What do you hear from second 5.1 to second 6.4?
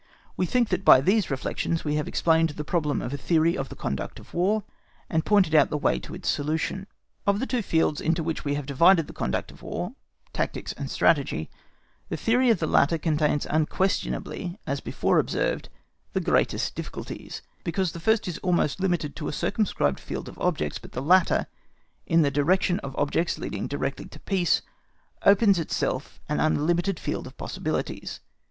and pointed out the way to its